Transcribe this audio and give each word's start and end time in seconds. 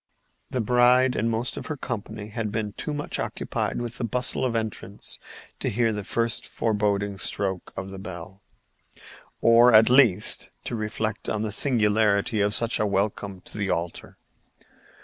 The 0.49 0.61
bride 0.61 1.15
and 1.15 1.29
most 1.29 1.57
of 1.57 1.67
her 1.67 1.77
company 1.77 2.29
had 2.29 2.51
been 2.51 2.73
too 2.73 2.91
much 2.91 3.19
occupied 3.19 3.79
with 3.79 3.99
the 3.99 4.03
bustle 4.03 4.43
of 4.43 4.55
entrance 4.55 5.19
to 5.59 5.69
hear 5.69 5.93
the 5.93 6.03
first 6.03 6.49
boding 6.59 7.19
stroke 7.19 7.71
of 7.77 7.91
the 7.91 7.99
bell—or, 7.99 8.41
at 9.71 9.91
least, 9.91 10.49
to 10.63 10.75
reflect 10.75 11.29
on 11.29 11.43
the 11.43 11.51
singularity 11.51 12.41
of 12.41 12.55
such 12.55 12.79
a 12.79 12.85
welcome 12.87 13.41
to 13.41 13.59
the 13.59 13.69
altar. 13.69 14.17